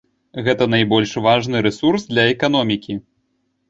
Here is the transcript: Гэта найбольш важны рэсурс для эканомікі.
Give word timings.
Гэта 0.47 0.67
найбольш 0.75 1.13
важны 1.27 1.63
рэсурс 1.69 2.09
для 2.11 2.29
эканомікі. 2.35 3.03